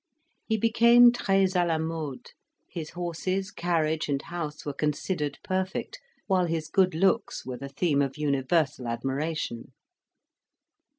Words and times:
He 0.47 0.57
became 0.57 1.11
tres 1.11 1.55
a 1.55 1.63
la 1.63 1.77
mode: 1.77 2.31
his 2.67 2.89
horses, 2.89 3.51
carriage, 3.51 4.09
and 4.09 4.19
house 4.19 4.65
were 4.65 4.73
considered 4.73 5.37
perfect, 5.43 5.99
while 6.25 6.47
his 6.47 6.69
good 6.69 6.95
looks 6.95 7.45
were 7.45 7.57
the 7.57 7.69
theme 7.69 8.01
of 8.01 8.17
universal 8.17 8.87
admiration. 8.87 9.73